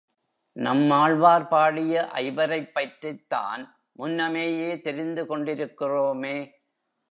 [0.55, 2.09] நம்மாழ்வார் பாடிய
[2.13, 3.63] ஐவரைப் பற்றித்தான்
[3.91, 6.35] முன்னமேயே தெரிந்து கொண்டிருக்கிறோமே.